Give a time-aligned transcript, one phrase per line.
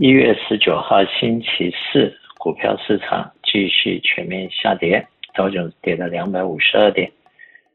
[0.00, 7.10] 一月十九号星期四，股票市场继续全面下跌，道琼跌了两百五十二点，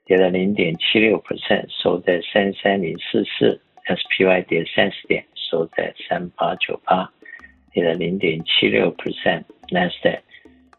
[0.05, 7.11] 跌了零点七六 percent，收在三三零四四；SPY 跌三十点，收在三八九八，
[7.73, 10.19] 跌了零点七六 percent；Nasdaq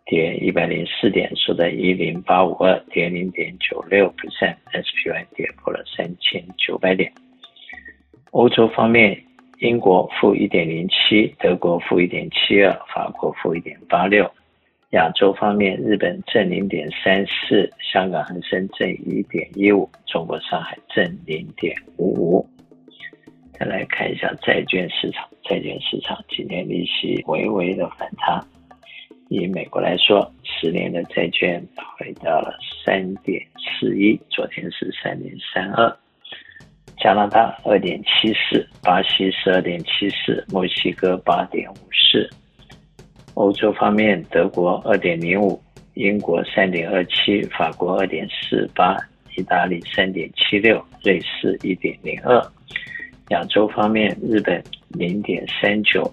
[0.06, 7.12] 跌一百零四点，收在一零八五二，跌零点九六 percent；SPY 跌破了三千九百点。
[8.30, 9.22] 欧洲方面。
[9.64, 14.30] 英国负一点零七，德国负一点七二，法国负一点八六。
[14.90, 22.46] 亚洲方面，日本正零点三四，香港恒生正一点一五，中国上海正零点五五。
[23.54, 28.38] 再来看一下债券市场，债券市场今天利息微微的反弹。
[29.30, 31.58] 以美国来说，十年的债券
[31.96, 32.54] 回到了
[32.84, 35.96] 三点四一，昨天是三点三二。
[37.04, 42.26] 加拿大二点七四，巴西十二点七四，墨西哥八点五四。
[43.34, 48.96] 欧洲方面，德国二点零五，英国三点二七，法国二点四八，
[49.36, 52.42] 意大利三点七六，瑞士一点零二。
[53.28, 56.10] 亚洲方面，日本零点三九，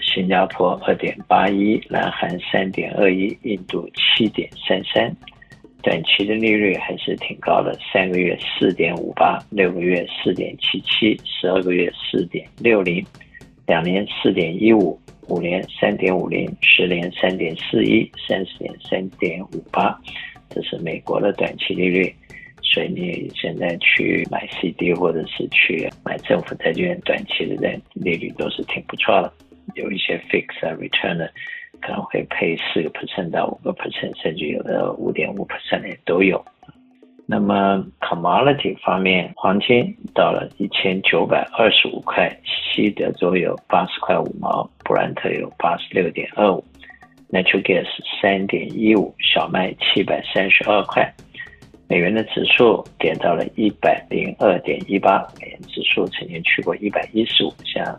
[0.00, 5.14] 新加坡二点八一，南韩三点二一，印度七点三三。
[5.84, 13.04] 短期的利率还是挺高的，三个月四点五八，六个月四点七七，十二个月四点六零，
[13.66, 19.94] 两年四点一五，五年三点五零，十年三点四一，三十年三点五八，
[20.48, 22.12] 这是美国的短期利率。
[22.62, 29.32] 所以你现在去买 CD 或者是去买政府债券，短期的利率都是挺不错的，
[29.74, 31.30] 有一些 fixed return 的。
[31.84, 36.42] 可能会配四个 percent 到五个 percent，甚至有的五点五 percent 也都有。
[37.26, 46.64] 那么 commodity 方面，黄金到了一千九百二十五块，西德州有八十块五毛，布兰特有八十六点二五
[47.30, 47.86] ，natural gas
[48.20, 51.10] 三点一五，小麦七百三十二块。
[51.86, 57.98] 美元的指数跌到了一百零二点一八，美元指数曾经去过一百一十五，像。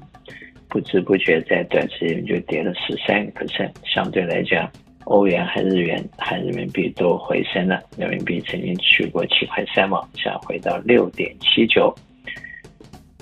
[0.75, 4.69] 不知不觉在短时间就跌了十三个 percent，相对来讲，
[5.06, 7.81] 欧元和日元和人民币都回升了。
[7.97, 11.96] 人民币曾经去过七块三毛，现在回到六点七九；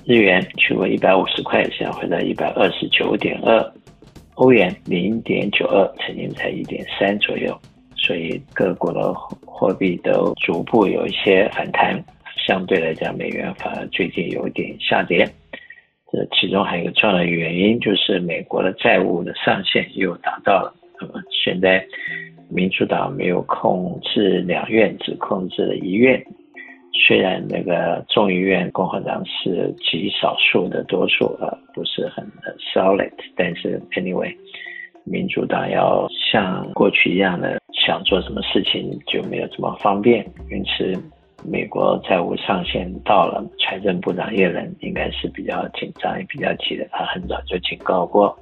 [0.03, 3.63] 日元去过一百五十块，现在回到一百二十九点二；
[4.34, 7.56] 欧元零点九二，曾经在一点三左右。
[7.96, 9.13] 所以各国的
[9.46, 12.03] 货币都逐步有一些反弹，
[12.47, 15.31] 相对来讲，美元反而最近有点下跌。
[16.13, 20.72] 这其中还有一个重要的原因，就是美国的债务的上限又达到了。
[21.01, 21.13] 那么
[21.44, 21.84] 现在
[22.51, 26.24] 民主党没有控制两院，只控制了一院。
[27.07, 32.24] 虽然那个众议院共和党是极少数的多数，呃，不是很
[32.75, 34.31] solid，但是 anyway，
[35.03, 40.94] 民主党要像过去一样的想做什么事情就没有这么方便，因此。
[41.46, 46.88] 美国债务上限到了，财政部长耶伦应该是比较紧张也比较急的。
[46.92, 48.38] 他很早就警告过，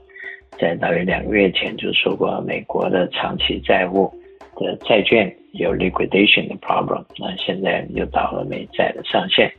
[0.59, 4.11] 在大约两个月前就说过，美国的长期债务
[4.55, 7.03] 的债券有 liquidation 的 problem。
[7.17, 9.51] 那现在又到了美债的上限。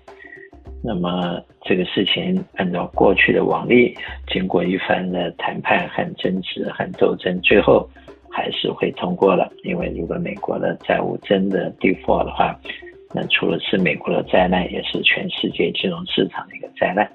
[0.85, 7.89] 那么这个事情按照过去的往例，经过一番的谈判和争执和斗争，最后
[8.29, 9.49] 还是会通过了。
[9.63, 12.59] 因为如果美国的债务真的 default 的话，
[13.15, 17.06] 那除了是美国的灾难，也是全世界金融市场的一个灾难，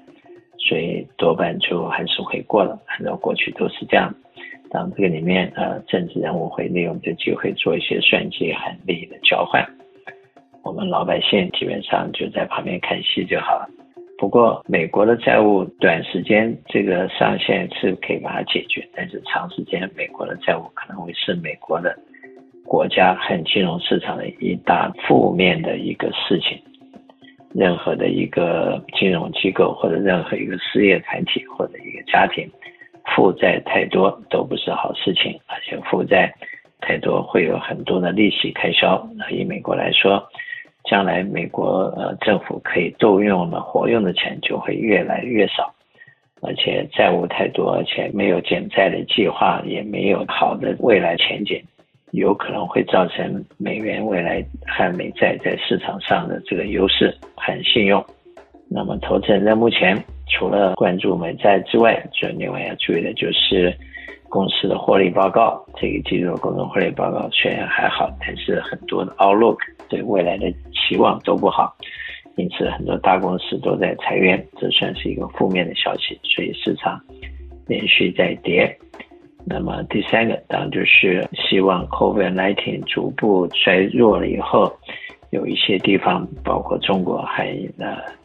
[0.58, 2.78] 所以多半就还是会过了。
[2.86, 4.14] 按照过去都是这样，
[4.70, 9.68] 当这个里面呃政治人物会利用这机会做一些算计和利益的交换，
[10.62, 13.68] 我们老百姓基本上就在旁边看戏就好了。
[14.18, 21.96] 不过美国的债务短时间这个上限是可以把它解决，但是长时间美国的债务可能会是美国的。
[22.68, 26.60] 国家和金融市场的一大负面的一个事情，
[27.54, 32.46] 任何的一个金融机构或者任何一个事业团体或者一个家庭
[33.16, 36.30] 负债太多都不是好事情，而且负债
[36.80, 39.02] 太多会有很多的利息开销。
[39.16, 40.22] 那以美国来说，
[40.84, 45.74] 将来美国呃政府可以动用的活用的钱就会越来越少，
[46.42, 51.58] 而且债务太多，而且没有减债的计划，也没有好的未来前景。
[52.12, 58.04] 有可能会造成美元未来和美债在市场上的这个优势和信用。
[58.70, 59.96] 那么，投资人在目前
[60.26, 63.74] 除了关注美债之外，就另外要注意的就是
[64.28, 65.64] 公司的获利报告。
[65.76, 69.58] 这个季度的公司获利报告虽然还好，但是很多的 outlook
[69.88, 71.74] 对未来的期望都不好，
[72.36, 76.18] 因此很多大公司都在裁员，这算是一个负面的消息。
[76.22, 77.00] 所以市场
[77.66, 78.78] 连续在跌。
[79.48, 84.70] 那么第三个当然就是希望 COVID-19 逐步衰弱了以后，
[85.30, 87.70] 有一些地方，包括中国还有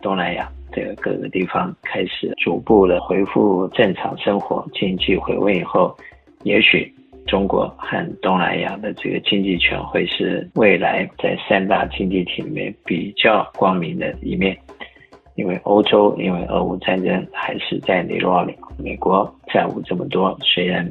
[0.01, 5.95] 东南亚这个各个地方开始逐步的恢复正常生活，经济回温以后，
[6.43, 6.93] 也许
[7.25, 14.57] 中国和东南亚的这个经济圈会是未来在三大经济体里面比较光明的一面。
[15.35, 20.85] 因为欧洲因为俄乌战争还是在泥淖里，美国债务这么多，虽然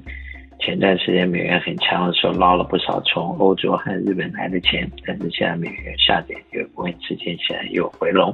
[0.65, 8.33] 前段时间美元很强的时候捞了不少从欧洲和日本来的钱，但是现在美元下跌，有部分资金现在又回笼，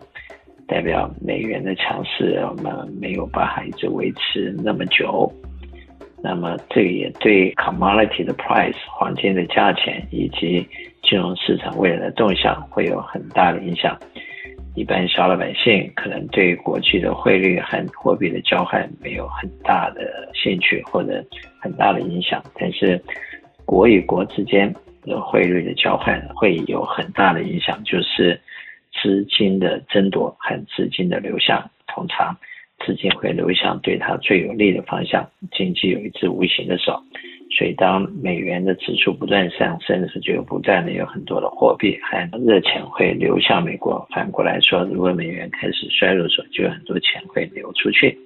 [0.67, 5.33] 代表美元的强势我们没有办法一直维持那么久。
[6.23, 10.69] 那么这也对 commodity 的 price 黄金的价钱以及
[11.03, 13.99] 金融市场未来的动向会有很大的影响。
[14.79, 21.21] 一般小老百姓可能对国际的汇率和货币的交换没有很大的兴趣或者
[21.61, 23.03] 很大的影响，但是
[23.65, 24.73] 国与国之间
[25.03, 28.41] 的汇率的交换会有很大的影响，就是
[28.93, 32.37] 资金的争夺和资金的流向，通常
[32.87, 37.03] 资金会流向对它最有利的方向，经济有一只无形的手。
[37.59, 44.07] 所以，当美元的指数不断上升的时候，就不断的有很多的货币和热钱会流向美国。
[44.15, 48.17] 反过来说，如果美元开始衰弱的时候，就有很多钱会流出去。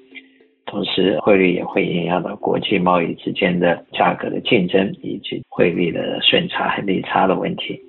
[0.67, 7.81] 同时，汇率也会影响到国际贸易之间的价格的竞争以及汇率的顺差和利差的问题。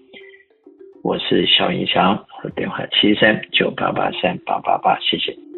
[1.04, 2.26] 我是萧云翔，
[2.56, 5.53] 电话七三九八八三八八八，谢谢。